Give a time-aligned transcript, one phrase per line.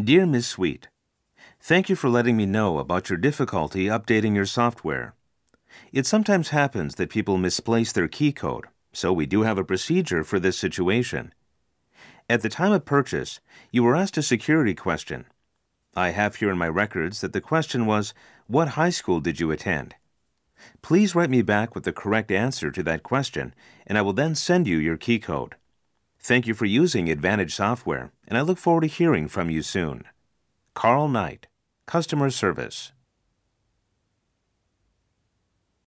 [0.00, 0.46] Dear Ms.
[0.46, 0.88] Sweet,
[1.60, 5.14] Thank you for letting me know about your difficulty updating your software.
[5.92, 10.24] It sometimes happens that people misplace their key code, so we do have a procedure
[10.24, 11.34] for this situation.
[12.26, 13.40] At the time of purchase,
[13.70, 15.26] you were asked a security question.
[15.94, 18.14] I have here in my records that the question was,
[18.46, 19.94] What high school did you attend?
[20.80, 23.54] Please write me back with the correct answer to that question,
[23.86, 25.56] and I will then send you your key code.
[26.24, 30.04] Thank you for using Advantage software, and I look forward to hearing from you soon.
[30.72, 31.48] Carl Knight,
[31.84, 32.92] Customer Service.